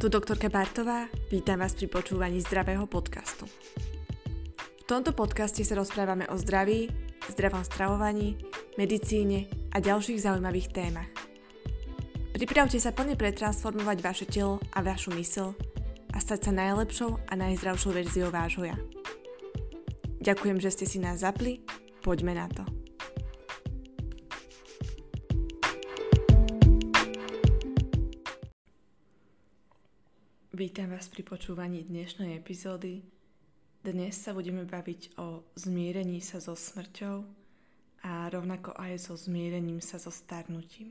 Tu 0.00 0.08
doktorka 0.08 0.48
Bartová, 0.48 1.12
vítam 1.28 1.60
vás 1.60 1.76
pri 1.76 1.84
počúvaní 1.84 2.40
zdravého 2.40 2.88
podcastu. 2.88 3.44
V 4.56 4.84
tomto 4.88 5.12
podcaste 5.12 5.60
sa 5.60 5.76
rozprávame 5.76 6.24
o 6.32 6.40
zdraví, 6.40 6.88
zdravom 7.28 7.60
stravovaní, 7.60 8.40
medicíne 8.80 9.52
a 9.68 9.76
ďalších 9.76 10.24
zaujímavých 10.24 10.72
témach. 10.72 11.12
Pripravte 12.32 12.80
sa 12.80 12.96
plne 12.96 13.12
pretransformovať 13.12 13.98
vaše 14.00 14.24
telo 14.24 14.56
a 14.72 14.80
vašu 14.80 15.12
mysl 15.20 15.52
a 16.16 16.16
stať 16.16 16.48
sa 16.48 16.52
najlepšou 16.56 17.20
a 17.28 17.32
najzdravšou 17.36 17.92
verziou 17.92 18.32
vášho 18.32 18.72
ja. 18.72 18.80
Ďakujem, 20.24 20.64
že 20.64 20.80
ste 20.80 20.88
si 20.88 20.96
nás 20.96 21.20
zapli, 21.20 21.60
poďme 22.00 22.40
na 22.40 22.48
to. 22.48 22.64
Vítam 30.50 30.90
vás 30.90 31.06
pri 31.06 31.22
počúvaní 31.22 31.86
dnešnej 31.86 32.34
epizódy. 32.34 33.06
Dnes 33.86 34.18
sa 34.18 34.34
budeme 34.34 34.66
baviť 34.66 35.14
o 35.22 35.46
zmierení 35.54 36.18
sa 36.18 36.42
so 36.42 36.58
smrťou 36.58 37.22
a 38.02 38.26
rovnako 38.26 38.74
aj 38.74 38.98
so 38.98 39.14
zmierením 39.14 39.78
sa 39.78 40.02
so 40.02 40.10
starnutím. 40.10 40.90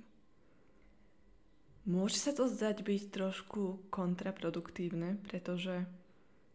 Môže 1.83 2.23
sa 2.23 2.31
to 2.31 2.47
zdať 2.47 2.87
byť 2.87 3.03
trošku 3.11 3.91
kontraproduktívne, 3.91 5.19
pretože 5.27 5.83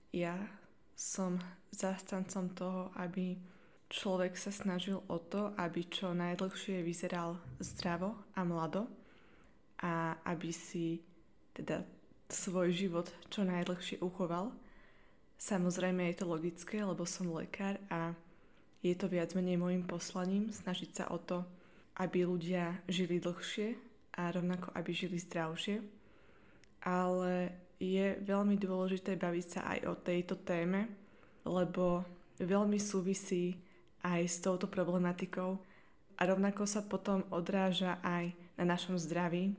ja 0.09 0.41
som 0.97 1.37
zastancom 1.77 2.57
toho, 2.57 2.89
aby 2.97 3.37
človek 3.93 4.33
sa 4.33 4.49
snažil 4.49 5.05
o 5.13 5.21
to, 5.21 5.53
aby 5.61 5.93
čo 5.93 6.17
najdlhšie 6.17 6.81
vyzeral 6.81 7.37
zdravo 7.61 8.17
a 8.33 8.49
mlado 8.49 8.89
a 9.85 10.17
aby 10.25 10.49
si 10.57 11.05
teda 11.53 11.85
svoj 12.29 12.73
život 12.73 13.07
čo 13.29 13.45
najdlhšie 13.45 14.01
uchoval. 14.01 14.53
Samozrejme 15.37 16.09
je 16.09 16.17
to 16.23 16.27
logické, 16.31 16.81
lebo 16.81 17.05
som 17.05 17.29
lekár 17.35 17.77
a 17.93 18.17
je 18.85 18.93
to 18.97 19.09
viac 19.09 19.33
menej 19.33 19.57
môjim 19.57 19.85
poslaním 19.85 20.53
snažiť 20.53 20.91
sa 20.93 21.05
o 21.13 21.19
to, 21.21 21.45
aby 22.01 22.29
ľudia 22.29 22.81
žili 22.89 23.21
dlhšie 23.21 23.77
a 24.21 24.31
rovnako 24.31 24.73
aby 24.77 24.91
žili 24.93 25.17
zdravšie. 25.21 25.81
Ale 26.85 27.53
je 27.81 28.17
veľmi 28.21 28.61
dôležité 28.61 29.17
baviť 29.17 29.47
sa 29.49 29.61
aj 29.73 29.79
o 29.89 29.95
tejto 29.97 30.37
téme, 30.45 30.89
lebo 31.45 32.05
veľmi 32.41 32.77
súvisí 32.77 33.57
aj 34.05 34.23
s 34.29 34.37
touto 34.45 34.69
problematikou 34.69 35.57
a 36.15 36.21
rovnako 36.23 36.69
sa 36.69 36.85
potom 36.85 37.25
odráža 37.33 37.99
aj 38.05 38.37
na 38.55 38.65
našom 38.69 39.01
zdraví, 39.01 39.57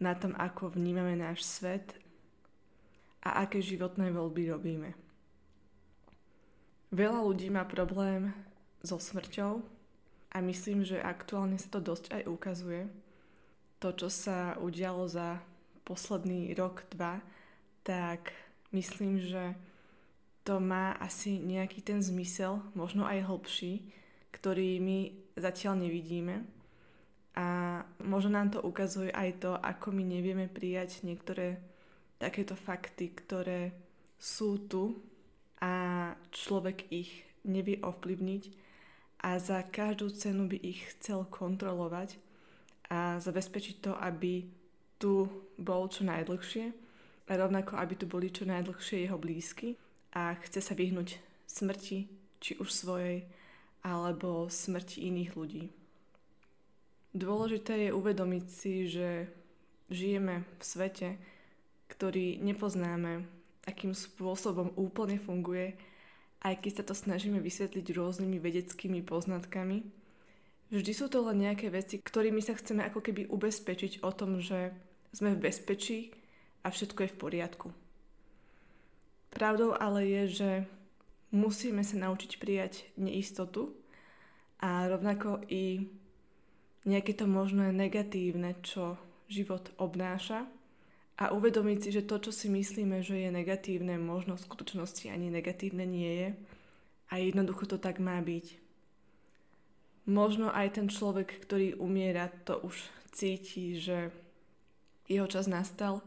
na 0.00 0.16
tom, 0.16 0.32
ako 0.34 0.72
vnímame 0.72 1.12
náš 1.14 1.44
svet 1.44 1.92
a 3.20 3.44
aké 3.44 3.60
životné 3.60 4.08
voľby 4.10 4.48
robíme. 4.48 4.90
Veľa 6.90 7.20
ľudí 7.22 7.52
má 7.52 7.62
problém 7.68 8.32
so 8.80 8.96
smrťou 8.96 9.60
a 10.32 10.36
myslím, 10.40 10.82
že 10.82 10.98
aktuálne 10.98 11.60
sa 11.60 11.68
to 11.68 11.78
dosť 11.78 12.16
aj 12.16 12.22
ukazuje. 12.26 12.82
To, 13.78 13.92
čo 13.92 14.08
sa 14.08 14.56
udialo 14.58 15.06
za 15.06 15.38
posledný 15.84 16.50
rok, 16.56 16.88
dva, 16.90 17.20
tak 17.84 18.32
myslím, 18.72 19.20
že 19.20 19.54
to 20.42 20.58
má 20.58 20.96
asi 20.96 21.36
nejaký 21.38 21.84
ten 21.84 22.00
zmysel, 22.00 22.64
možno 22.72 23.04
aj 23.04 23.28
hlbší, 23.28 23.84
ktorý 24.32 24.80
my 24.80 24.98
zatiaľ 25.36 25.86
nevidíme 25.86 26.59
a 27.36 27.80
možno 28.02 28.34
nám 28.34 28.50
to 28.50 28.58
ukazuje 28.62 29.14
aj 29.14 29.30
to, 29.38 29.52
ako 29.54 29.94
my 29.94 30.02
nevieme 30.02 30.50
prijať 30.50 31.06
niektoré 31.06 31.62
takéto 32.18 32.58
fakty, 32.58 33.14
ktoré 33.14 33.72
sú 34.18 34.66
tu 34.68 34.98
a 35.62 36.12
človek 36.34 36.90
ich 36.92 37.24
nevie 37.46 37.80
ovplyvniť 37.80 38.42
a 39.24 39.36
za 39.40 39.64
každú 39.64 40.12
cenu 40.12 40.48
by 40.48 40.58
ich 40.60 40.80
chcel 40.96 41.24
kontrolovať 41.28 42.16
a 42.90 43.20
zabezpečiť 43.20 43.76
to, 43.80 43.92
aby 43.96 44.44
tu 45.00 45.28
bol 45.56 45.88
čo 45.88 46.04
najdlhšie 46.04 46.66
a 47.30 47.38
rovnako, 47.38 47.78
aby 47.78 47.94
tu 47.94 48.10
boli 48.10 48.26
čo 48.34 48.42
najdlhšie 48.42 49.06
jeho 49.06 49.14
blízky 49.14 49.78
a 50.10 50.34
chce 50.42 50.58
sa 50.58 50.74
vyhnúť 50.74 51.22
smrti, 51.46 52.10
či 52.42 52.58
už 52.58 52.68
svojej, 52.74 53.22
alebo 53.86 54.50
smrti 54.50 55.06
iných 55.06 55.32
ľudí. 55.38 55.64
Dôležité 57.10 57.90
je 57.90 57.96
uvedomiť 57.96 58.44
si, 58.46 58.86
že 58.86 59.26
žijeme 59.90 60.46
v 60.58 60.62
svete, 60.62 61.08
ktorý 61.90 62.38
nepoznáme, 62.38 63.26
akým 63.66 63.90
spôsobom 63.90 64.70
úplne 64.78 65.18
funguje, 65.18 65.74
aj 66.46 66.62
keď 66.62 66.72
sa 66.80 66.84
to 66.86 66.94
snažíme 66.94 67.42
vysvetliť 67.42 67.86
rôznymi 67.90 68.38
vedeckými 68.38 69.02
poznatkami. 69.02 69.82
Vždy 70.70 70.92
sú 70.94 71.10
to 71.10 71.26
len 71.26 71.42
nejaké 71.42 71.66
veci, 71.66 71.98
ktorými 71.98 72.38
sa 72.38 72.54
chceme 72.54 72.86
ako 72.86 73.02
keby 73.02 73.26
ubezpečiť 73.26 74.06
o 74.06 74.14
tom, 74.14 74.38
že 74.38 74.70
sme 75.10 75.34
v 75.34 75.50
bezpečí 75.50 76.14
a 76.62 76.70
všetko 76.70 77.04
je 77.04 77.10
v 77.10 77.18
poriadku. 77.18 77.68
Pravdou 79.34 79.74
ale 79.74 80.06
je, 80.06 80.22
že 80.30 80.50
musíme 81.34 81.82
sa 81.82 81.98
naučiť 81.98 82.38
prijať 82.38 82.86
neistotu 82.94 83.74
a 84.62 84.86
rovnako 84.86 85.42
i 85.50 85.90
nejaké 86.84 87.12
to 87.12 87.28
možné 87.28 87.72
negatívne, 87.72 88.56
čo 88.64 88.96
život 89.30 89.70
obnáša 89.76 90.48
a 91.20 91.30
uvedomiť 91.36 91.78
si, 91.78 91.88
že 91.92 92.06
to, 92.08 92.18
čo 92.18 92.32
si 92.32 92.48
myslíme, 92.48 93.04
že 93.04 93.28
je 93.28 93.30
negatívne, 93.30 94.00
možno 94.00 94.34
v 94.34 94.46
skutočnosti 94.48 95.12
ani 95.12 95.28
negatívne 95.28 95.84
nie 95.84 96.12
je 96.24 96.28
a 97.12 97.20
jednoducho 97.20 97.68
to 97.68 97.76
tak 97.76 98.00
má 98.00 98.16
byť. 98.18 98.56
Možno 100.08 100.50
aj 100.50 100.80
ten 100.80 100.86
človek, 100.88 101.44
ktorý 101.44 101.76
umiera, 101.76 102.32
to 102.48 102.58
už 102.64 102.74
cíti, 103.12 103.78
že 103.78 104.10
jeho 105.06 105.28
čas 105.28 105.46
nastal, 105.46 106.00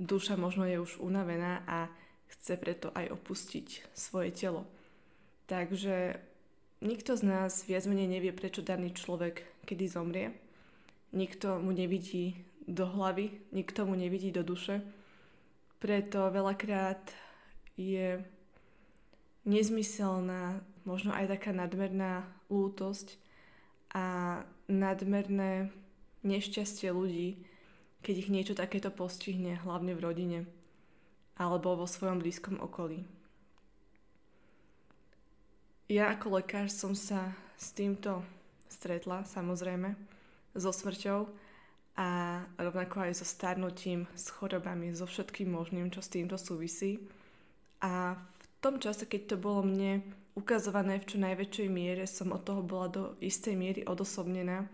duša 0.00 0.40
možno 0.40 0.64
je 0.64 0.80
už 0.80 0.98
unavená 0.98 1.62
a 1.68 1.92
chce 2.32 2.56
preto 2.56 2.88
aj 2.96 3.12
opustiť 3.12 3.92
svoje 3.92 4.32
telo. 4.32 4.64
Takže 5.46 6.28
Nikto 6.78 7.18
z 7.18 7.22
nás 7.26 7.66
viac 7.66 7.90
menej 7.90 8.06
nevie, 8.06 8.30
prečo 8.30 8.62
daný 8.62 8.94
človek 8.94 9.42
kedy 9.68 9.84
zomrie. 9.84 10.32
Nikto 11.12 11.60
mu 11.60 11.76
nevidí 11.76 12.40
do 12.64 12.88
hlavy, 12.88 13.52
nikto 13.52 13.84
mu 13.84 13.92
nevidí 13.92 14.32
do 14.32 14.40
duše. 14.40 14.80
Preto 15.76 16.32
veľakrát 16.32 17.12
je 17.76 18.24
nezmyselná, 19.44 20.64
možno 20.88 21.12
aj 21.12 21.36
taká 21.36 21.52
nadmerná 21.52 22.24
lútosť 22.48 23.20
a 23.92 24.40
nadmerné 24.68 25.68
nešťastie 26.24 26.92
ľudí, 26.92 27.40
keď 28.00 28.14
ich 28.16 28.32
niečo 28.32 28.54
takéto 28.56 28.88
postihne, 28.88 29.60
hlavne 29.60 29.92
v 29.92 30.04
rodine 30.04 30.40
alebo 31.38 31.78
vo 31.78 31.86
svojom 31.86 32.18
blízkom 32.18 32.58
okolí. 32.58 33.06
Ja 35.88 36.12
ako 36.12 36.42
lekár 36.42 36.68
som 36.68 36.92
sa 36.92 37.32
s 37.56 37.72
týmto 37.72 38.20
stretla, 38.68 39.24
samozrejme, 39.24 39.96
so 40.54 40.72
smrťou 40.72 41.28
a 41.98 42.08
rovnako 42.54 43.10
aj 43.10 43.18
so 43.18 43.26
starnutím, 43.26 44.06
s 44.14 44.30
chorobami, 44.30 44.94
so 44.94 45.08
všetkým 45.08 45.50
možným, 45.50 45.90
čo 45.90 45.98
s 45.98 46.12
týmto 46.12 46.38
súvisí. 46.38 47.02
A 47.82 48.14
v 48.14 48.46
tom 48.62 48.78
čase, 48.78 49.06
keď 49.06 49.34
to 49.34 49.36
bolo 49.36 49.66
mne 49.66 50.06
ukazované 50.38 51.02
v 51.02 51.08
čo 51.10 51.16
najväčšej 51.18 51.68
miere, 51.68 52.06
som 52.06 52.30
od 52.30 52.46
toho 52.46 52.62
bola 52.62 52.86
do 52.86 53.02
istej 53.18 53.58
miery 53.58 53.82
odosobnená, 53.82 54.70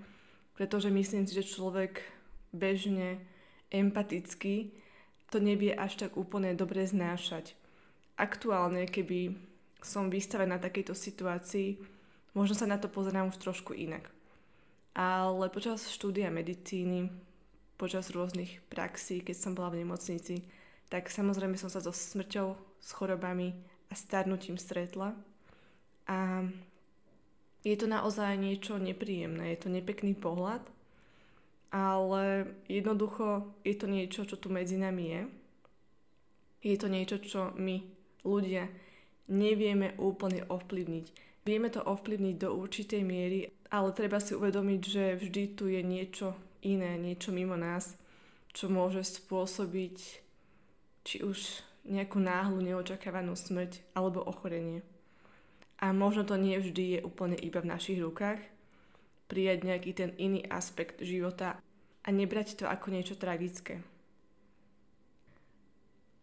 pretože 0.53 0.93
myslím 0.93 1.25
si, 1.25 1.33
že 1.33 1.49
človek 1.49 2.05
bežne 2.53 3.25
empaticky 3.73 4.77
to 5.33 5.41
nevie 5.41 5.73
až 5.75 6.07
tak 6.07 6.15
úplne 6.21 6.53
dobre 6.55 6.85
znášať. 6.85 7.57
Aktuálne, 8.15 8.87
keby 8.87 9.35
som 9.83 10.13
vystavená 10.13 10.63
takejto 10.63 10.95
situácii, 10.95 11.94
možno 12.35 12.55
sa 12.59 12.67
na 12.67 12.77
to 12.77 12.91
pozerám 12.91 13.31
už 13.31 13.39
trošku 13.41 13.73
inak. 13.73 14.11
Ale 14.95 15.51
počas 15.51 15.91
štúdia 15.91 16.31
medicíny, 16.31 17.11
počas 17.75 18.15
rôznych 18.15 18.63
praxí, 18.71 19.23
keď 19.23 19.37
som 19.39 19.53
bola 19.59 19.75
v 19.75 19.83
nemocnici, 19.83 20.47
tak 20.87 21.11
samozrejme 21.11 21.59
som 21.59 21.67
sa 21.67 21.83
so 21.83 21.91
smrťou, 21.91 22.55
s 22.85 22.93
chorobami 22.93 23.57
a 23.89 23.97
starnutím 23.97 24.61
stretla. 24.61 25.17
A 26.05 26.45
je 27.65 27.75
to 27.81 27.89
naozaj 27.89 28.37
niečo 28.37 28.77
nepríjemné, 28.77 29.57
je 29.57 29.59
to 29.65 29.69
nepekný 29.73 30.13
pohľad, 30.13 30.61
ale 31.73 32.53
jednoducho 32.69 33.57
je 33.65 33.75
to 33.75 33.89
niečo, 33.89 34.29
čo 34.29 34.37
tu 34.37 34.53
medzi 34.53 34.77
nami 34.77 35.05
je. 35.09 35.23
Je 36.65 36.77
to 36.77 36.93
niečo, 36.93 37.17
čo 37.25 37.57
my, 37.57 37.81
ľudia, 38.21 38.69
nevieme 39.33 39.97
úplne 39.97 40.45
ovplyvniť. 40.45 41.07
Vieme 41.45 41.69
to 41.69 41.85
ovplyvniť 41.85 42.37
do 42.41 42.57
určitej 42.57 43.05
miery, 43.05 43.53
ale 43.69 43.93
treba 43.93 44.17
si 44.17 44.33
uvedomiť, 44.33 44.81
že 44.81 45.05
vždy 45.21 45.43
tu 45.53 45.69
je 45.69 45.85
niečo 45.85 46.33
iné, 46.65 46.97
niečo 46.97 47.37
mimo 47.37 47.53
nás, 47.53 48.01
čo 48.57 48.73
môže 48.73 49.05
spôsobiť 49.05 49.97
či 51.05 51.17
už 51.21 51.61
nejakú 51.85 52.17
náhlu 52.17 52.65
neočakávanú 52.65 53.37
smrť 53.37 53.85
alebo 53.93 54.25
ochorenie. 54.25 54.81
A 55.85 55.93
možno 55.93 56.25
to 56.25 56.41
nie 56.41 56.57
vždy 56.57 56.97
je 56.97 57.01
úplne 57.05 57.37
iba 57.37 57.61
v 57.61 57.71
našich 57.77 58.01
rukách, 58.01 58.41
prijať 59.29 59.69
nejaký 59.69 59.93
ten 59.93 60.11
iný 60.17 60.41
aspekt 60.49 61.05
života 61.05 61.61
a 62.05 62.09
nebrať 62.09 62.57
to 62.57 62.65
ako 62.65 62.89
niečo 62.89 63.21
tragické. 63.21 63.85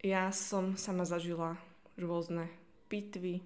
Ja 0.02 0.34
som 0.34 0.74
sama 0.74 1.06
zažila 1.06 1.54
rôzne 1.94 2.50
pitvy. 2.90 3.38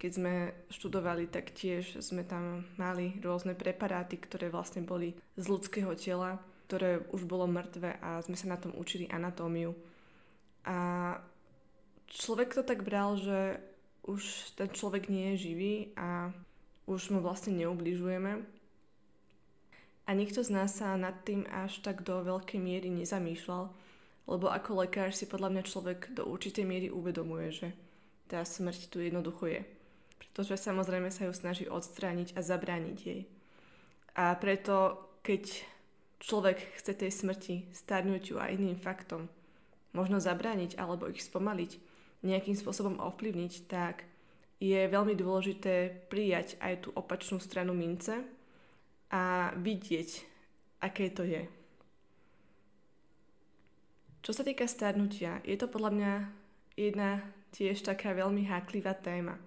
Keď 0.00 0.10
sme 0.16 0.56
študovali, 0.72 1.28
tak 1.28 1.52
tiež 1.52 2.00
sme 2.00 2.24
tam 2.24 2.64
mali 2.80 3.20
rôzne 3.20 3.52
preparáty, 3.52 4.16
ktoré 4.16 4.48
vlastne 4.48 4.80
boli 4.80 5.12
z 5.36 5.44
ľudského 5.44 5.92
tela, 5.92 6.40
ktoré 6.72 7.04
už 7.12 7.28
bolo 7.28 7.44
mŕtve 7.44 8.00
a 8.00 8.24
sme 8.24 8.32
sa 8.32 8.48
na 8.48 8.56
tom 8.56 8.72
učili 8.80 9.04
anatómiu. 9.12 9.76
A 10.64 10.78
človek 12.08 12.56
to 12.56 12.64
tak 12.64 12.80
bral, 12.80 13.20
že 13.20 13.60
už 14.08 14.56
ten 14.56 14.72
človek 14.72 15.12
nie 15.12 15.36
je 15.36 15.52
živý 15.52 15.74
a 16.00 16.32
už 16.88 17.12
mu 17.12 17.20
vlastne 17.20 17.52
neubližujeme. 17.60 18.40
A 20.08 20.10
nikto 20.16 20.40
z 20.40 20.50
nás 20.50 20.80
sa 20.80 20.96
nad 20.96 21.14
tým 21.28 21.44
až 21.52 21.84
tak 21.84 22.02
do 22.02 22.24
veľkej 22.24 22.56
miery 22.56 22.88
nezamýšľal, 22.88 23.68
lebo 24.26 24.46
ako 24.48 24.82
lekár 24.82 25.12
si 25.12 25.28
podľa 25.28 25.54
mňa 25.54 25.62
človek 25.68 26.16
do 26.16 26.24
určitej 26.24 26.64
miery 26.64 26.88
uvedomuje, 26.88 27.52
že 27.52 27.68
tá 28.26 28.42
smrť 28.42 28.90
tu 28.90 29.04
jednoducho 29.04 29.46
je. 29.46 29.79
Pretože 30.20 30.60
samozrejme 30.60 31.08
sa 31.08 31.24
ju 31.26 31.32
snaží 31.32 31.64
odstrániť 31.66 32.36
a 32.36 32.44
zabrániť 32.44 32.98
jej. 33.00 33.24
A 34.14 34.36
preto, 34.36 35.00
keď 35.24 35.64
človek 36.20 36.60
chce 36.76 36.92
tej 36.92 37.10
smrti, 37.10 37.56
starnutiu 37.72 38.36
a 38.36 38.52
iným 38.52 38.76
faktom 38.76 39.26
možno 39.96 40.22
zabrániť 40.22 40.78
alebo 40.78 41.08
ich 41.08 41.24
spomaliť, 41.24 41.80
nejakým 42.20 42.54
spôsobom 42.54 43.00
ovplyvniť, 43.00 43.52
tak 43.66 44.04
je 44.60 44.76
veľmi 44.76 45.16
dôležité 45.16 46.04
prijať 46.12 46.60
aj 46.60 46.84
tú 46.84 46.88
opačnú 46.92 47.40
stranu 47.40 47.72
mince 47.72 48.20
a 49.08 49.56
vidieť, 49.56 50.10
aké 50.84 51.08
to 51.08 51.24
je. 51.24 51.48
Čo 54.20 54.36
sa 54.36 54.44
týka 54.44 54.68
starnutia, 54.68 55.40
je 55.48 55.56
to 55.56 55.64
podľa 55.64 55.90
mňa 55.96 56.12
jedna 56.76 57.24
tiež 57.56 57.80
taká 57.80 58.12
veľmi 58.12 58.44
háklivá 58.52 58.92
téma. 58.92 59.40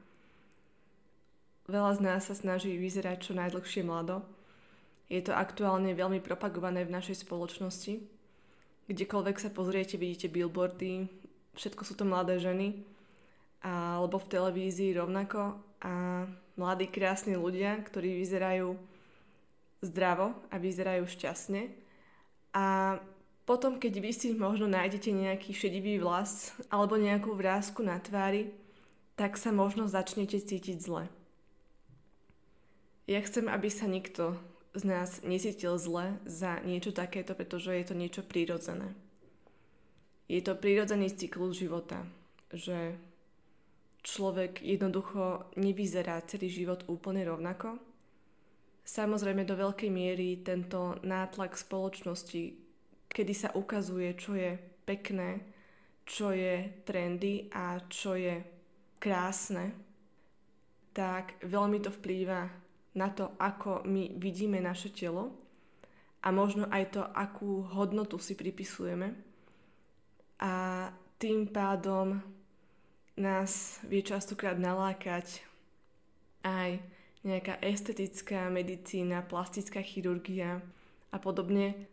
Veľa 1.64 1.96
z 1.96 2.00
nás 2.04 2.22
sa 2.28 2.36
snaží 2.36 2.76
vyzerať 2.76 3.32
čo 3.32 3.32
najdlhšie 3.40 3.88
mlado. 3.88 4.20
Je 5.08 5.24
to 5.24 5.32
aktuálne 5.32 5.96
veľmi 5.96 6.20
propagované 6.20 6.84
v 6.84 6.92
našej 6.92 7.24
spoločnosti. 7.24 8.04
Kdekoľvek 8.92 9.38
sa 9.40 9.48
pozriete, 9.48 9.96
vidíte 9.96 10.28
billboardy, 10.28 11.08
všetko 11.56 11.82
sú 11.88 11.94
to 11.96 12.04
mladé 12.04 12.36
ženy, 12.44 12.84
alebo 13.64 14.20
v 14.20 14.28
televízii 14.28 15.00
rovnako 15.00 15.56
a 15.80 16.28
mladí 16.60 16.92
krásni 16.92 17.40
ľudia, 17.40 17.80
ktorí 17.80 18.20
vyzerajú 18.20 18.76
zdravo 19.80 20.36
a 20.52 20.56
vyzerajú 20.60 21.08
šťastne. 21.08 21.72
A 22.52 23.00
potom, 23.48 23.80
keď 23.80 23.94
vy 24.04 24.12
si 24.12 24.28
možno 24.36 24.68
nájdete 24.68 25.16
nejaký 25.16 25.56
šedivý 25.56 26.00
vlas 26.00 26.52
alebo 26.68 27.00
nejakú 27.00 27.36
vrázku 27.36 27.84
na 27.84 28.00
tvári, 28.04 28.52
tak 29.16 29.40
sa 29.40 29.56
možno 29.56 29.88
začnete 29.88 30.40
cítiť 30.44 30.78
zle. 30.80 31.08
Ja 33.08 33.20
chcem, 33.20 33.52
aby 33.52 33.68
sa 33.68 33.86
nikto 33.86 34.40
z 34.74 34.84
nás 34.88 35.22
necítil 35.22 35.76
zle 35.78 36.18
za 36.26 36.64
niečo 36.64 36.96
takéto, 36.96 37.36
pretože 37.38 37.76
je 37.76 37.86
to 37.86 37.96
niečo 37.96 38.24
prírodzené. 38.26 38.96
Je 40.32 40.40
to 40.40 40.56
prírodzený 40.56 41.14
cyklus 41.14 41.60
života, 41.60 42.08
že 42.50 42.96
človek 44.02 44.64
jednoducho 44.64 45.52
nevyzerá 45.60 46.24
celý 46.26 46.48
život 46.50 46.88
úplne 46.88 47.28
rovnako. 47.28 47.78
Samozrejme 48.84 49.46
do 49.46 49.56
veľkej 49.56 49.92
miery 49.92 50.42
tento 50.44 50.98
nátlak 51.04 51.56
spoločnosti 51.56 52.64
kedy 53.14 53.34
sa 53.38 53.54
ukazuje, 53.54 54.18
čo 54.18 54.34
je 54.34 54.58
pekné, 54.90 55.46
čo 56.04 56.34
je 56.34 56.82
trendy 56.84 57.48
a 57.54 57.78
čo 57.86 58.18
je 58.18 58.42
krásne, 58.98 59.72
tak 60.92 61.38
veľmi 61.46 61.78
to 61.80 61.94
vplýva 61.94 62.50
na 62.94 63.10
to, 63.10 63.34
ako 63.42 63.82
my 63.90 64.14
vidíme 64.18 64.62
naše 64.62 64.94
telo 64.94 65.34
a 66.24 66.32
možno 66.32 66.70
aj 66.70 66.84
to, 66.94 67.02
akú 67.02 67.66
hodnotu 67.74 68.22
si 68.22 68.38
pripisujeme. 68.38 69.18
A 70.40 70.88
tým 71.18 71.50
pádom 71.50 72.22
nás 73.18 73.82
vie 73.86 74.02
častokrát 74.02 74.58
nalákať 74.58 75.42
aj 76.44 76.82
nejaká 77.24 77.56
estetická 77.64 78.52
medicína, 78.52 79.24
plastická 79.24 79.80
chirurgia 79.80 80.60
a 81.10 81.18
podobne, 81.18 81.88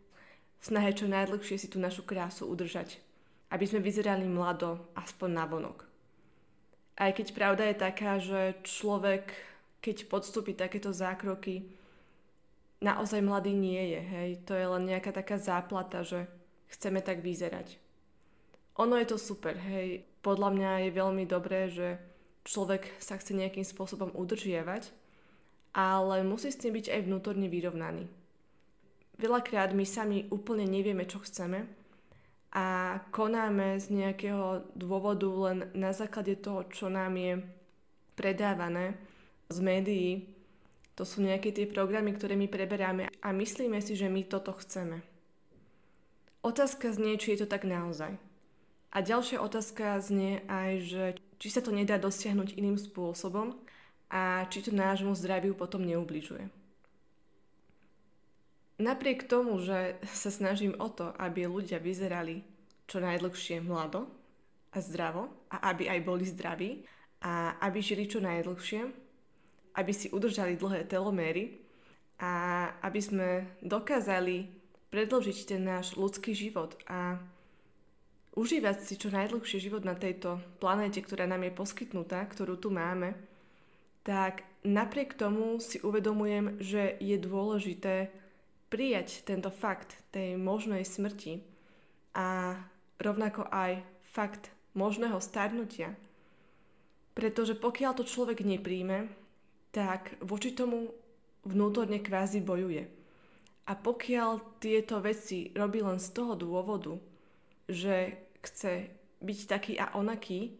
v 0.61 0.63
snahe 0.63 0.91
čo 0.93 1.07
najdlhšie 1.07 1.57
si 1.57 1.67
tú 1.71 1.79
našu 1.79 2.03
krásu 2.03 2.45
udržať, 2.45 2.99
aby 3.49 3.65
sme 3.65 3.81
vyzerali 3.81 4.27
mlado, 4.27 4.91
aspoň 4.93 5.29
na 5.31 5.45
vonok. 5.47 5.87
Aj 6.99 7.09
keď 7.15 7.27
pravda 7.33 7.63
je 7.71 7.75
taká, 7.81 8.19
že 8.19 8.59
človek, 8.67 9.31
keď 9.81 10.07
podstúpi 10.07 10.53
takéto 10.53 10.93
zákroky, 10.93 11.67
naozaj 12.79 13.21
mladý 13.25 13.53
nie 13.57 13.97
je, 13.97 14.01
hej. 14.01 14.29
To 14.47 14.53
je 14.53 14.65
len 14.65 14.83
nejaká 14.85 15.11
taká 15.11 15.41
záplata, 15.41 16.05
že 16.05 16.29
chceme 16.69 17.01
tak 17.01 17.25
vyzerať. 17.25 17.81
Ono 18.79 18.95
je 18.95 19.09
to 19.09 19.17
super, 19.17 19.57
hej. 19.57 20.05
Podľa 20.21 20.49
mňa 20.53 20.71
je 20.85 20.91
veľmi 20.93 21.23
dobré, 21.25 21.67
že 21.67 21.97
človek 22.45 22.87
sa 23.01 23.17
chce 23.17 23.33
nejakým 23.33 23.65
spôsobom 23.65 24.13
udržiavať, 24.13 24.93
ale 25.73 26.21
musí 26.23 26.53
s 26.53 26.61
tým 26.61 26.77
byť 26.77 26.93
aj 26.93 27.01
vnútorne 27.09 27.49
vyrovnaný 27.49 28.21
veľakrát 29.21 29.77
my 29.77 29.85
sami 29.85 30.25
úplne 30.33 30.65
nevieme, 30.65 31.05
čo 31.05 31.21
chceme 31.21 31.69
a 32.51 32.97
konáme 33.13 33.77
z 33.77 33.93
nejakého 33.93 34.65
dôvodu 34.73 35.29
len 35.29 35.69
na 35.77 35.93
základe 35.93 36.41
toho, 36.41 36.65
čo 36.73 36.89
nám 36.89 37.13
je 37.15 37.39
predávané 38.17 38.97
z 39.51 39.59
médií. 39.59 40.11
To 40.95 41.03
sú 41.03 41.23
nejaké 41.23 41.51
tie 41.51 41.67
programy, 41.67 42.15
ktoré 42.15 42.39
my 42.39 42.47
preberáme 42.47 43.11
a 43.21 43.29
myslíme 43.31 43.79
si, 43.83 43.95
že 43.95 44.11
my 44.11 44.27
toto 44.27 44.55
chceme. 44.57 45.03
Otázka 46.41 46.89
znie, 46.89 47.21
či 47.21 47.37
je 47.37 47.45
to 47.45 47.47
tak 47.51 47.69
naozaj. 47.69 48.17
A 48.91 48.97
ďalšia 48.99 49.39
otázka 49.39 50.01
znie 50.03 50.43
aj, 50.51 50.71
že 50.83 51.03
či 51.39 51.47
sa 51.47 51.63
to 51.63 51.71
nedá 51.71 51.95
dosiahnuť 51.95 52.59
iným 52.59 52.75
spôsobom 52.75 53.55
a 54.11 54.43
či 54.51 54.59
to 54.59 54.75
nášmu 54.75 55.15
zdraviu 55.15 55.55
potom 55.55 55.85
neubližuje. 55.87 56.51
Napriek 58.81 59.29
tomu, 59.29 59.61
že 59.61 60.01
sa 60.09 60.33
snažím 60.33 60.73
o 60.81 60.89
to, 60.89 61.13
aby 61.21 61.45
ľudia 61.45 61.77
vyzerali 61.77 62.43
čo 62.89 62.99
najdlhšie 62.99 63.63
mlado 63.63 64.09
a 64.75 64.77
zdravo 64.83 65.31
a 65.47 65.71
aby 65.71 65.87
aj 65.87 65.99
boli 66.03 66.25
zdraví 66.27 66.83
a 67.23 67.55
aby 67.63 67.79
žili 67.79 68.09
čo 68.09 68.19
najdlhšie, 68.19 68.81
aby 69.75 69.91
si 69.95 70.11
udržali 70.11 70.59
dlhé 70.59 70.87
teloméry 70.87 71.61
a 72.19 72.67
aby 72.83 72.99
sme 73.01 73.29
dokázali 73.63 74.51
predlžiť 74.91 75.37
ten 75.47 75.61
náš 75.63 75.95
ľudský 75.95 76.35
život 76.35 76.75
a 76.85 77.17
užívať 78.35 78.77
si 78.83 78.93
čo 78.99 79.11
najdlhšie 79.11 79.59
život 79.59 79.87
na 79.87 79.95
tejto 79.95 80.39
planéte, 80.59 80.99
ktorá 80.99 81.27
nám 81.27 81.47
je 81.47 81.55
poskytnutá, 81.55 82.23
ktorú 82.27 82.59
tu 82.59 82.69
máme, 82.69 83.15
tak 84.03 84.43
napriek 84.67 85.15
tomu 85.15 85.57
si 85.63 85.79
uvedomujem, 85.79 86.59
že 86.59 86.99
je 86.99 87.17
dôležité 87.17 88.11
prijať 88.71 89.27
tento 89.27 89.51
fakt 89.51 89.99
tej 90.15 90.39
možnej 90.39 90.87
smrti 90.87 91.43
a 92.15 92.55
rovnako 92.99 93.47
aj 93.51 93.83
fakt 94.15 94.51
možného 94.75 95.19
starnutia. 95.19 95.95
Pretože 97.11 97.59
pokiaľ 97.59 97.91
to 97.99 98.07
človek 98.07 98.43
nepríjme, 98.43 99.11
tak 99.71 100.19
voči 100.19 100.51
tomu 100.51 100.91
vnútorne 101.47 102.03
kvázi 102.03 102.43
bojuje. 102.43 102.85
A 103.67 103.73
pokiaľ 103.73 104.59
tieto 104.59 104.99
veci 104.99 105.49
robí 105.55 105.79
len 105.79 105.97
z 105.97 106.09
toho 106.11 106.35
dôvodu, 106.35 106.99
že 107.71 108.19
chce 108.43 108.91
byť 109.21 109.39
taký 109.47 109.73
a 109.79 109.95
onaký 109.95 110.59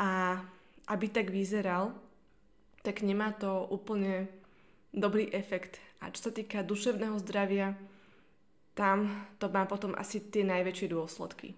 a 0.00 0.42
aby 0.90 1.06
tak 1.08 1.30
vyzeral, 1.30 1.94
tak 2.82 3.00
nemá 3.00 3.32
to 3.32 3.64
úplne 3.70 4.28
dobrý 4.92 5.30
efekt 5.32 5.80
a 6.04 6.12
čo 6.12 6.28
sa 6.28 6.32
týka 6.36 6.60
duševného 6.60 7.16
zdravia, 7.24 7.72
tam 8.76 9.08
to 9.40 9.48
má 9.48 9.64
potom 9.64 9.96
asi 9.96 10.20
tie 10.20 10.44
najväčšie 10.44 10.92
dôsledky. 10.92 11.56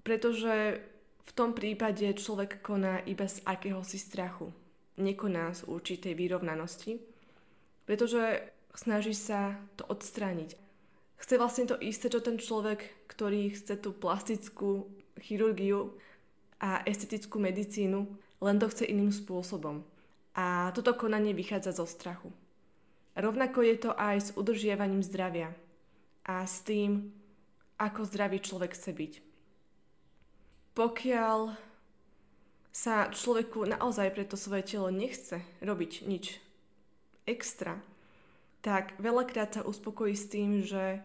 Pretože 0.00 0.80
v 1.24 1.30
tom 1.36 1.52
prípade 1.52 2.08
človek 2.16 2.64
koná 2.64 3.04
iba 3.04 3.28
z 3.28 3.44
akéhosi 3.44 4.00
strachu. 4.00 4.48
Nekoná 4.94 5.50
z 5.54 5.66
určitej 5.66 6.14
vyrovnanosti, 6.14 7.02
pretože 7.82 8.46
snaží 8.74 9.14
sa 9.14 9.58
to 9.74 9.86
odstrániť. 9.86 10.54
chce 11.18 11.34
vlastne 11.40 11.64
to 11.64 11.80
isté, 11.80 12.12
čo 12.12 12.20
ten 12.20 12.36
človek, 12.36 13.08
ktorý 13.08 13.54
chce 13.54 13.80
tú 13.80 13.96
plastickú 13.96 14.86
chirurgiu 15.18 15.96
a 16.60 16.84
estetickú 16.84 17.40
medicínu, 17.40 18.06
len 18.44 18.56
to 18.60 18.68
chce 18.68 18.84
iným 18.84 19.10
spôsobom. 19.10 19.82
A 20.34 20.74
toto 20.74 20.92
konanie 20.98 21.32
vychádza 21.32 21.72
zo 21.72 21.86
strachu. 21.86 22.28
Rovnako 23.14 23.62
je 23.62 23.76
to 23.78 23.90
aj 23.94 24.16
s 24.20 24.28
udržiavaním 24.34 25.00
zdravia 25.00 25.54
a 26.26 26.42
s 26.42 26.66
tým, 26.66 27.14
ako 27.78 28.04
zdravý 28.10 28.42
človek 28.42 28.74
chce 28.74 28.90
byť. 28.90 29.12
Pokiaľ 30.74 31.38
sa 32.74 33.06
človeku 33.06 33.70
naozaj 33.70 34.10
pre 34.10 34.26
to 34.26 34.34
svoje 34.34 34.66
telo 34.66 34.90
nechce 34.90 35.38
robiť 35.62 36.10
nič 36.10 36.42
extra, 37.22 37.78
tak 38.66 38.98
veľakrát 38.98 39.54
sa 39.54 39.62
uspokojí 39.62 40.18
s 40.18 40.26
tým, 40.26 40.66
že 40.66 40.98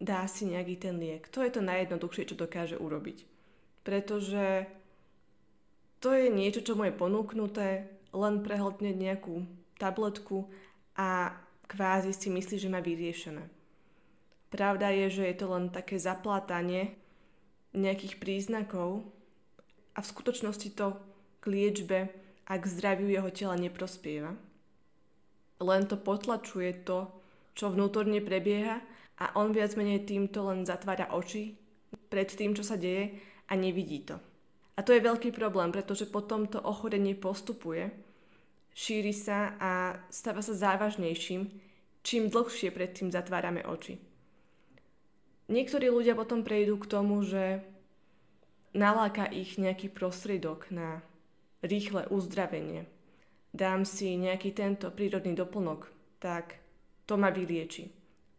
dá 0.00 0.24
si 0.24 0.48
nejaký 0.48 0.80
ten 0.80 0.96
liek. 0.96 1.28
To 1.36 1.44
je 1.44 1.52
to 1.52 1.60
najjednoduchšie, 1.60 2.32
čo 2.32 2.40
dokáže 2.40 2.80
urobiť. 2.80 3.28
Pretože 3.84 4.64
to 6.00 6.16
je 6.16 6.32
niečo, 6.32 6.64
čo 6.64 6.74
mu 6.74 6.88
je 6.88 6.96
ponúknuté, 6.96 7.92
len 8.16 8.40
prehltne 8.40 8.96
nejakú 8.96 9.44
tabletku 9.76 10.48
a 10.96 11.36
kvázi 11.68 12.16
si 12.16 12.32
myslí, 12.32 12.56
že 12.56 12.72
má 12.72 12.80
vyriešené. 12.80 13.44
Pravda 14.48 14.92
je, 14.92 15.20
že 15.20 15.24
je 15.28 15.36
to 15.36 15.46
len 15.52 15.68
také 15.68 16.00
zaplátanie 16.00 16.96
nejakých 17.72 18.20
príznakov 18.20 19.04
a 19.92 19.98
v 20.00 20.10
skutočnosti 20.10 20.68
to 20.72 20.96
k 21.42 21.44
liečbe 21.50 22.08
a 22.48 22.52
k 22.58 22.64
zdraviu 22.64 23.08
jeho 23.10 23.30
tela 23.30 23.56
neprospieva. 23.58 24.34
Len 25.62 25.82
to 25.86 25.94
potlačuje 26.00 26.82
to, 26.82 27.06
čo 27.54 27.70
vnútorne 27.70 28.18
prebieha 28.24 28.80
a 29.20 29.24
on 29.38 29.54
viac 29.54 29.76
menej 29.78 30.08
týmto 30.08 30.48
len 30.48 30.66
zatvára 30.66 31.12
oči 31.14 31.54
pred 32.08 32.26
tým, 32.26 32.56
čo 32.56 32.64
sa 32.64 32.80
deje 32.80 33.14
a 33.48 33.52
nevidí 33.54 34.02
to. 34.02 34.16
A 34.76 34.80
to 34.80 34.96
je 34.96 35.04
veľký 35.04 35.36
problém, 35.36 35.68
pretože 35.68 36.08
potom 36.08 36.48
to 36.48 36.56
ochorenie 36.58 37.12
postupuje, 37.12 37.92
šíri 38.72 39.12
sa 39.12 39.54
a 39.60 40.00
stáva 40.08 40.40
sa 40.40 40.56
závažnejším, 40.56 41.42
čím 42.00 42.32
dlhšie 42.32 42.72
predtým 42.72 43.12
zatvárame 43.12 43.60
oči. 43.68 44.00
Niektorí 45.52 45.92
ľudia 45.92 46.16
potom 46.16 46.40
prejdú 46.40 46.80
k 46.80 46.88
tomu, 46.88 47.20
že 47.20 47.60
naláka 48.72 49.28
ich 49.28 49.56
nejaký 49.60 49.92
prostriedok 49.92 50.72
na 50.72 51.04
rýchle 51.62 52.08
uzdravenie. 52.08 52.88
Dám 53.52 53.84
si 53.84 54.16
nejaký 54.16 54.56
tento 54.56 54.88
prírodný 54.88 55.36
doplnok, 55.36 55.92
tak 56.18 56.56
to 57.04 57.20
ma 57.20 57.28
vylieči. 57.28 57.92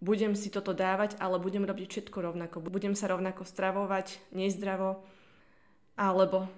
Budem 0.04 0.36
si 0.36 0.52
toto 0.52 0.76
dávať, 0.76 1.16
ale 1.24 1.40
budem 1.40 1.64
robiť 1.64 1.88
všetko 1.88 2.18
rovnako. 2.20 2.60
Budem 2.60 2.92
sa 2.92 3.08
rovnako 3.08 3.48
stravovať, 3.48 4.20
nezdravo, 4.36 5.00
alebo 5.96 6.50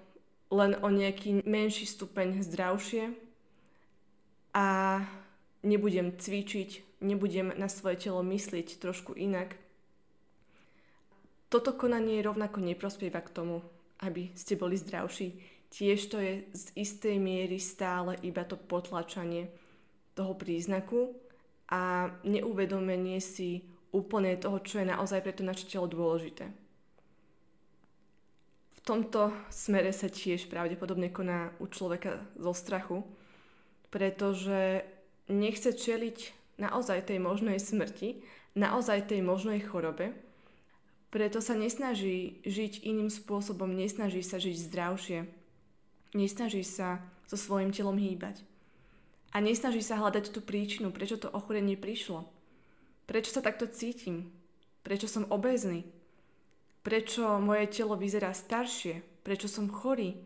len 0.49 0.73
o 0.81 0.89
nejaký 0.89 1.45
menší 1.45 1.85
stupeň 1.85 2.41
zdravšie 2.41 3.13
a 4.55 4.67
nebudem 5.61 6.15
cvičiť, 6.15 7.01
nebudem 7.03 7.53
na 7.53 7.67
svoje 7.67 8.07
telo 8.07 8.23
myslieť 8.23 8.79
trošku 8.79 9.13
inak, 9.13 9.59
toto 11.55 11.79
konanie 11.79 12.19
rovnako 12.19 12.59
neprospieva 12.59 13.23
k 13.23 13.31
tomu, 13.31 13.63
aby 14.03 14.35
ste 14.35 14.59
boli 14.59 14.75
zdravší. 14.75 15.39
Tiež 15.71 16.11
to 16.11 16.19
je 16.19 16.43
z 16.51 16.65
istej 16.75 17.15
miery 17.15 17.63
stále 17.63 18.19
iba 18.27 18.43
to 18.43 18.59
potlačanie 18.59 19.47
toho 20.19 20.35
príznaku 20.35 21.15
a 21.71 22.11
neuvedomenie 22.27 23.23
si 23.23 23.63
úplne 23.95 24.35
toho, 24.35 24.59
čo 24.59 24.83
je 24.83 24.91
naozaj 24.91 25.23
pre 25.23 25.31
to 25.31 25.47
naše 25.47 25.63
telo 25.71 25.87
dôležité. 25.87 26.51
V 28.75 28.79
tomto 28.83 29.31
smere 29.47 29.95
sa 29.95 30.11
tiež 30.11 30.51
pravdepodobne 30.51 31.07
koná 31.07 31.55
u 31.63 31.71
človeka 31.71 32.19
zo 32.35 32.51
strachu, 32.51 33.07
pretože 33.95 34.83
nechce 35.31 35.71
čeliť 35.71 36.17
naozaj 36.59 37.07
tej 37.07 37.23
možnej 37.23 37.63
smrti, 37.63 38.19
naozaj 38.59 39.07
tej 39.07 39.23
možnej 39.23 39.63
chorobe, 39.63 40.24
preto 41.15 41.39
sa 41.39 41.55
nesnaží 41.55 42.43
žiť 42.43 42.83
iným 42.83 43.07
spôsobom, 43.07 43.71
nesnaží 43.71 44.19
sa 44.19 44.35
žiť 44.35 44.67
zdravšie, 44.67 45.23
nesnaží 46.11 46.59
sa 46.67 46.99
so 47.23 47.39
svojim 47.39 47.71
telom 47.71 47.95
hýbať. 47.95 48.43
A 49.31 49.39
nesnaží 49.39 49.79
sa 49.79 49.95
hľadať 49.95 50.35
tú 50.35 50.43
príčinu, 50.43 50.91
prečo 50.91 51.15
to 51.15 51.31
ochorenie 51.31 51.79
prišlo. 51.79 52.27
Prečo 53.07 53.31
sa 53.31 53.39
takto 53.39 53.63
cítim? 53.63 54.27
Prečo 54.83 55.07
som 55.07 55.23
obezný? 55.31 55.87
Prečo 56.83 57.39
moje 57.39 57.71
telo 57.71 57.95
vyzerá 57.95 58.35
staršie? 58.35 58.99
Prečo 59.23 59.47
som 59.47 59.71
chorý? 59.71 60.19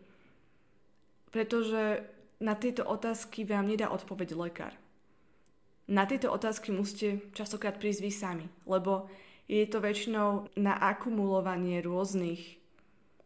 Pretože 1.30 2.02
na 2.42 2.58
tieto 2.58 2.82
otázky 2.82 3.46
vám 3.46 3.70
nedá 3.70 3.94
odpoveď 3.94 4.34
lekár. 4.34 4.74
Na 5.86 6.02
tieto 6.02 6.34
otázky 6.34 6.74
musíte 6.74 7.30
častokrát 7.30 7.78
prísť 7.78 8.00
vy 8.02 8.10
sami, 8.10 8.46
lebo 8.66 9.06
je 9.50 9.66
to 9.66 9.82
väčšinou 9.82 10.46
na 10.54 10.78
akumulovanie 10.78 11.82
rôznych 11.82 12.62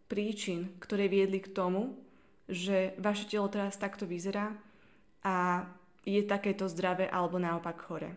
príčin, 0.09 0.73
ktoré 0.81 1.05
viedli 1.05 1.45
k 1.45 1.53
tomu, 1.53 2.01
že 2.49 2.97
vaše 2.97 3.29
telo 3.29 3.53
teraz 3.53 3.77
takto 3.77 4.09
vyzerá 4.09 4.57
a 5.21 5.69
je 6.09 6.25
takéto 6.25 6.65
zdravé 6.65 7.13
alebo 7.13 7.37
naopak 7.37 7.77
chore. 7.85 8.17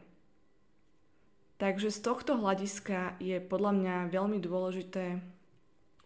Takže 1.60 1.92
z 1.92 2.00
tohto 2.00 2.40
hľadiska 2.40 3.20
je 3.20 3.44
podľa 3.44 3.72
mňa 3.76 3.96
veľmi 4.14 4.40
dôležité 4.40 5.20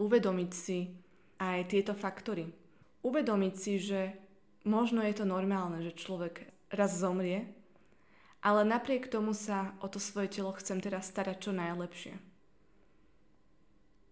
uvedomiť 0.01 0.51
si 0.55 0.89
aj 1.37 1.69
tieto 1.69 1.93
faktory. 1.93 2.49
Uvedomiť 3.05 3.53
si, 3.53 3.77
že 3.77 4.17
možno 4.65 5.05
je 5.05 5.13
to 5.13 5.25
normálne, 5.25 5.85
že 5.85 5.97
človek 5.97 6.49
raz 6.73 6.97
zomrie 6.97 7.60
ale 8.41 8.65
napriek 8.65 9.07
tomu 9.07 9.37
sa 9.37 9.77
o 9.81 9.87
to 9.87 10.01
svoje 10.01 10.41
telo 10.41 10.51
chcem 10.57 10.81
teraz 10.81 11.13
starať 11.13 11.37
čo 11.49 11.51
najlepšie. 11.53 12.13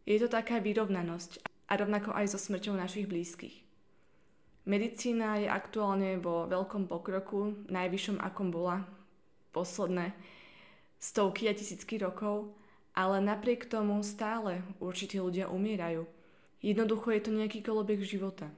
Je 0.05 0.17
to 0.17 0.29
taká 0.29 0.61
vyrovnanosť 0.61 1.41
a 1.69 1.73
rovnako 1.77 2.13
aj 2.13 2.33
so 2.33 2.39
smrťou 2.41 2.73
našich 2.77 3.05
blízkych. 3.05 3.61
Medicína 4.69 5.41
je 5.41 5.49
aktuálne 5.49 6.21
vo 6.21 6.45
veľkom 6.45 6.85
pokroku, 6.85 7.57
najvyššom 7.73 8.21
akom 8.21 8.53
bola 8.53 8.85
posledné 9.49 10.13
stovky 11.01 11.49
a 11.49 11.57
tisícky 11.57 11.97
rokov, 11.97 12.53
ale 12.93 13.17
napriek 13.21 13.65
tomu 13.65 14.01
stále 14.05 14.61
určití 14.77 15.17
ľudia 15.17 15.49
umierajú. 15.49 16.05
Jednoducho 16.61 17.09
je 17.15 17.21
to 17.23 17.31
nejaký 17.33 17.65
kolobek 17.65 18.03
života. 18.03 18.51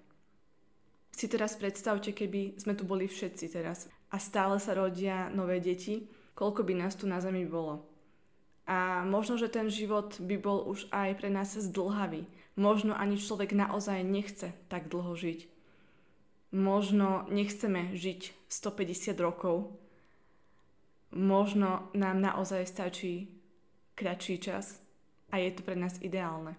Si 1.14 1.28
teraz 1.32 1.56
predstavte, 1.56 2.16
keby 2.16 2.58
sme 2.60 2.74
tu 2.74 2.84
boli 2.88 3.06
všetci 3.06 3.46
teraz 3.52 3.92
a 4.12 4.20
stále 4.20 4.60
sa 4.60 4.76
rodia 4.76 5.32
nové 5.32 5.64
deti, 5.64 6.06
koľko 6.36 6.68
by 6.68 6.74
nás 6.76 7.00
tu 7.00 7.08
na 7.08 7.24
Zemi 7.24 7.48
bolo. 7.48 7.88
A 8.68 9.04
možno, 9.08 9.40
že 9.40 9.52
ten 9.52 9.72
život 9.72 10.20
by 10.20 10.36
bol 10.38 10.68
už 10.68 10.88
aj 10.92 11.20
pre 11.20 11.32
nás 11.32 11.56
zdlhavý. 11.56 12.28
Možno 12.60 12.94
ani 12.94 13.18
človek 13.18 13.56
naozaj 13.56 14.04
nechce 14.04 14.52
tak 14.68 14.92
dlho 14.92 15.16
žiť. 15.16 15.48
Možno 16.52 17.26
nechceme 17.32 17.96
žiť 17.96 18.36
150 18.52 19.16
rokov. 19.24 19.72
Možno 21.12 21.92
nám 21.96 22.20
naozaj 22.20 22.68
stačí 22.68 23.32
kratší 23.96 24.40
čas 24.40 24.80
a 25.32 25.40
je 25.40 25.52
to 25.52 25.64
pre 25.64 25.76
nás 25.76 26.00
ideálne. 26.04 26.56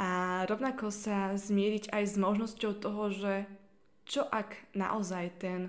A 0.00 0.42
rovnako 0.48 0.88
sa 0.88 1.36
zmieriť 1.36 1.92
aj 1.92 2.04
s 2.08 2.14
možnosťou 2.16 2.72
toho, 2.80 3.12
že 3.12 3.44
čo 4.08 4.24
ak 4.24 4.72
naozaj 4.72 5.24
ten 5.36 5.68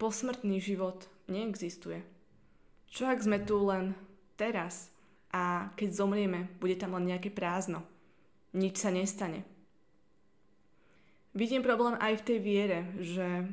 posmrtný 0.00 0.56
život 0.64 1.04
neexistuje. 1.28 2.00
Čo 2.88 3.12
ak 3.12 3.20
sme 3.20 3.38
tu 3.44 3.60
len 3.68 3.92
teraz 4.40 4.88
a 5.30 5.68
keď 5.76 5.88
zomrieme, 5.92 6.48
bude 6.56 6.74
tam 6.80 6.96
len 6.96 7.12
nejaké 7.12 7.28
prázdno. 7.28 7.84
Nič 8.56 8.80
sa 8.80 8.88
nestane. 8.90 9.44
Vidím 11.36 11.62
problém 11.62 11.94
aj 12.02 12.18
v 12.18 12.26
tej 12.26 12.38
viere, 12.42 12.80
že 12.98 13.46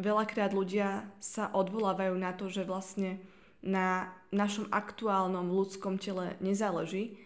veľakrát 0.00 0.56
ľudia 0.56 1.04
sa 1.20 1.52
odvolávajú 1.52 2.16
na 2.16 2.32
to, 2.32 2.48
že 2.48 2.64
vlastne 2.64 3.20
na 3.60 4.08
našom 4.32 4.72
aktuálnom 4.72 5.52
ľudskom 5.52 6.00
tele 6.00 6.40
nezáleží, 6.40 7.20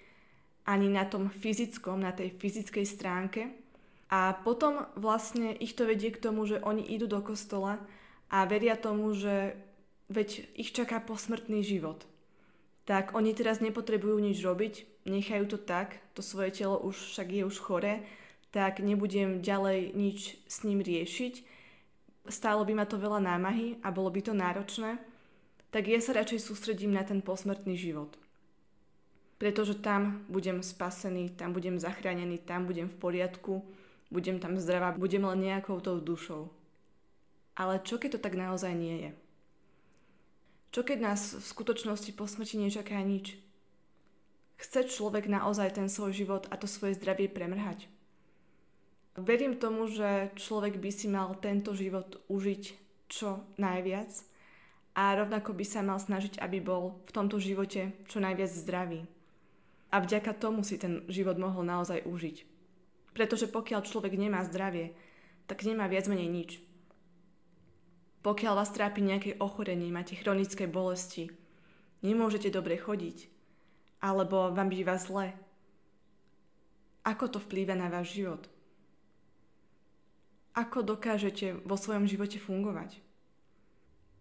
ani 0.66 0.90
na 0.90 1.06
tom 1.06 1.30
fyzickom, 1.30 2.02
na 2.02 2.10
tej 2.10 2.34
fyzickej 2.34 2.86
stránke. 2.88 3.54
A 4.10 4.34
potom 4.42 4.90
vlastne 4.98 5.54
ich 5.54 5.78
to 5.78 5.86
vedie 5.86 6.10
k 6.10 6.18
tomu, 6.18 6.42
že 6.48 6.58
oni 6.66 6.82
idú 6.82 7.06
do 7.06 7.22
kostola 7.22 7.78
a 8.30 8.44
veria 8.44 8.76
tomu, 8.76 9.12
že 9.14 9.56
veď 10.08 10.48
ich 10.54 10.72
čaká 10.72 11.00
posmrtný 11.00 11.64
život. 11.64 12.04
Tak 12.84 13.16
oni 13.16 13.32
teraz 13.32 13.64
nepotrebujú 13.64 14.20
nič 14.20 14.44
robiť, 14.44 15.04
nechajú 15.08 15.44
to 15.48 15.56
tak, 15.56 16.00
to 16.12 16.20
svoje 16.20 16.52
telo 16.52 16.76
už 16.76 17.16
však 17.16 17.28
je 17.32 17.42
už 17.48 17.56
chore, 17.56 18.04
tak 18.52 18.84
nebudem 18.84 19.40
ďalej 19.40 19.96
nič 19.96 20.36
s 20.44 20.62
ním 20.62 20.84
riešiť. 20.84 21.42
Stálo 22.28 22.64
by 22.64 22.72
ma 22.76 22.84
to 22.84 23.00
veľa 23.00 23.20
námahy 23.20 23.80
a 23.80 23.88
bolo 23.90 24.12
by 24.12 24.20
to 24.20 24.32
náročné. 24.36 25.00
tak 25.74 25.90
ja 25.90 25.98
sa 25.98 26.14
radšej 26.14 26.38
sústredím 26.38 26.94
na 26.94 27.02
ten 27.02 27.18
posmrtný 27.18 27.74
život. 27.74 28.14
Pretože 29.42 29.74
tam 29.74 30.22
budem 30.30 30.62
spasený, 30.62 31.34
tam 31.34 31.50
budem 31.50 31.82
zachránený, 31.82 32.38
tam 32.46 32.70
budem 32.70 32.86
v 32.86 32.94
poriadku, 32.94 33.66
budem 34.06 34.38
tam 34.38 34.54
zdravá, 34.54 34.94
budem 34.94 35.26
len 35.26 35.50
nejakou 35.50 35.82
tou 35.82 35.98
dušou. 35.98 36.46
Ale 37.54 37.82
čo 37.86 38.02
keď 38.02 38.18
to 38.18 38.24
tak 38.24 38.34
naozaj 38.34 38.74
nie 38.74 38.96
je? 39.08 39.10
Čo 40.74 40.82
keď 40.82 40.98
nás 40.98 41.38
v 41.38 41.44
skutočnosti 41.44 42.10
po 42.18 42.26
smrti 42.26 42.58
nečaká 42.58 42.98
nič? 42.98 43.38
Chce 44.58 44.90
človek 44.90 45.30
naozaj 45.30 45.78
ten 45.78 45.86
svoj 45.86 46.10
život 46.10 46.50
a 46.50 46.58
to 46.58 46.66
svoje 46.66 46.98
zdravie 46.98 47.30
premrhať? 47.30 47.86
Verím 49.14 49.54
tomu, 49.54 49.86
že 49.86 50.34
človek 50.34 50.82
by 50.82 50.90
si 50.90 51.06
mal 51.06 51.38
tento 51.38 51.70
život 51.78 52.18
užiť 52.26 52.62
čo 53.06 53.46
najviac 53.54 54.10
a 54.98 55.14
rovnako 55.14 55.54
by 55.54 55.62
sa 55.62 55.86
mal 55.86 56.02
snažiť, 56.02 56.42
aby 56.42 56.58
bol 56.58 56.98
v 57.06 57.10
tomto 57.14 57.38
živote 57.38 57.94
čo 58.10 58.18
najviac 58.18 58.50
zdravý. 58.50 59.06
A 59.94 60.02
vďaka 60.02 60.34
tomu 60.34 60.66
si 60.66 60.74
ten 60.74 61.06
život 61.06 61.38
mohol 61.38 61.62
naozaj 61.62 62.02
užiť. 62.02 62.36
Pretože 63.14 63.46
pokiaľ 63.46 63.86
človek 63.86 64.18
nemá 64.18 64.42
zdravie, 64.42 64.90
tak 65.46 65.62
nemá 65.62 65.86
viac 65.86 66.10
menej 66.10 66.26
nič. 66.26 66.50
Pokiaľ 68.24 68.52
vás 68.56 68.72
trápi 68.72 69.04
nejaké 69.04 69.36
ochorenie, 69.36 69.92
máte 69.92 70.16
chronické 70.16 70.64
bolesti, 70.64 71.28
nemôžete 72.00 72.48
dobre 72.48 72.80
chodiť, 72.80 73.28
alebo 74.00 74.48
vám 74.48 74.72
býva 74.72 74.96
zle, 74.96 75.36
ako 77.04 77.36
to 77.36 77.38
vplýva 77.38 77.76
na 77.76 77.92
váš 77.92 78.16
život? 78.16 78.48
Ako 80.56 80.80
dokážete 80.80 81.52
vo 81.68 81.76
svojom 81.76 82.08
živote 82.08 82.40
fungovať? 82.40 83.04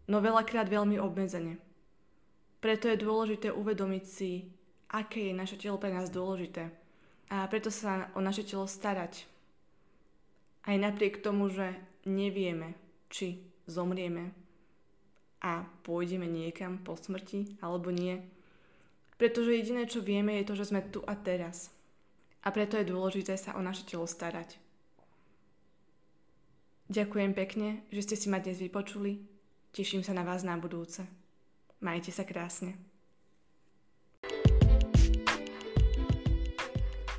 no 0.08 0.20
veľakrát 0.20 0.68
veľmi 0.68 1.00
obmedzene. 1.00 1.60
Preto 2.60 2.88
je 2.88 3.04
dôležité 3.04 3.52
uvedomiť 3.52 4.04
si, 4.08 4.48
aké 4.92 5.32
je 5.32 5.34
naše 5.36 5.60
telo 5.60 5.80
pre 5.80 5.92
nás 5.92 6.12
dôležité. 6.12 6.72
A 7.32 7.48
preto 7.48 7.72
sa 7.72 8.12
o 8.16 8.20
naše 8.24 8.44
telo 8.44 8.68
starať. 8.68 9.28
Aj 10.64 10.76
napriek 10.80 11.20
tomu, 11.20 11.52
že 11.52 11.76
nevieme, 12.08 12.76
či 13.12 13.44
zomrieme 13.70 14.32
a 15.44 15.68
pôjdeme 15.84 16.28
niekam 16.28 16.80
po 16.80 16.96
smrti 16.96 17.60
alebo 17.60 17.92
nie. 17.92 18.20
Pretože 19.20 19.56
jediné, 19.56 19.88
čo 19.88 20.02
vieme, 20.02 20.40
je 20.40 20.48
to, 20.50 20.54
že 20.58 20.72
sme 20.72 20.82
tu 20.88 21.04
a 21.06 21.14
teraz. 21.16 21.70
A 22.44 22.52
preto 22.52 22.76
je 22.76 22.90
dôležité 22.90 23.40
sa 23.40 23.56
o 23.56 23.62
naše 23.64 23.88
telo 23.88 24.04
starať. 24.04 24.60
Ďakujem 26.92 27.32
pekne, 27.32 27.88
že 27.92 28.04
ste 28.04 28.16
si 28.20 28.28
ma 28.28 28.44
dnes 28.44 28.60
vypočuli 28.60 29.34
Teším 29.74 30.06
sa 30.06 30.14
na 30.14 30.22
vás 30.22 30.46
na 30.46 30.54
budúce. 30.54 31.02
Majte 31.82 32.14
sa 32.14 32.22
krásne. 32.22 32.78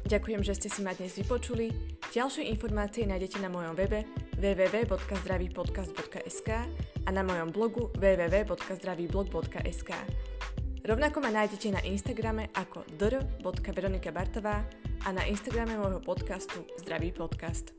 Ďakujem, 0.07 0.47
že 0.47 0.55
ste 0.55 0.69
si 0.71 0.81
ma 0.87 0.95
dnes 0.95 1.19
vypočuli. 1.19 1.94
Ďalšie 2.15 2.47
informácie 2.47 3.11
nájdete 3.11 3.43
na 3.43 3.51
mojom 3.51 3.75
webe 3.75 4.07
www.zdravýpodcast.sk 4.39 6.49
a 7.03 7.11
na 7.11 7.27
mojom 7.27 7.51
blogu 7.51 7.91
www.zdravýblog.sk. 7.99 9.91
Rovnako 10.87 11.19
ma 11.19 11.35
nájdete 11.35 11.75
na 11.75 11.83
Instagrame 11.83 12.55
ako 12.55 12.87
dr.veronikabartová 12.95 14.63
a 15.03 15.09
na 15.11 15.27
Instagrame 15.27 15.75
môjho 15.75 15.99
podcastu 15.99 16.63
Zdravý 16.79 17.11
podcast. 17.11 17.75